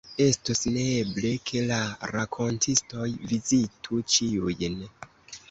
[0.23, 1.77] Estus neeble, ke la
[2.13, 4.83] rakontistoj vizitu ĉiujn.